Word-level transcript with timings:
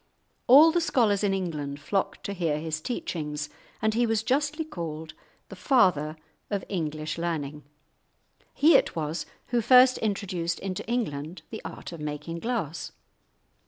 All 0.47 0.71
the 0.71 0.81
scholars 0.81 1.23
in 1.23 1.31
England 1.31 1.79
flocked 1.79 2.23
to 2.23 2.33
hear 2.33 2.57
his 2.59 2.81
teachings, 2.81 3.49
and 3.83 3.93
he 3.93 4.07
was 4.07 4.23
justly 4.23 4.65
called 4.65 5.13
"the 5.49 5.55
father 5.55 6.15
of 6.49 6.63
English 6.67 7.19
learning." 7.19 7.61
He 8.55 8.75
it 8.75 8.95
was 8.95 9.27
who 9.49 9.61
first 9.61 9.99
introduced 9.99 10.57
into 10.59 10.83
England 10.87 11.43
the 11.51 11.61
art 11.63 11.91
of 11.91 11.99
making 11.99 12.39
glass. 12.39 12.93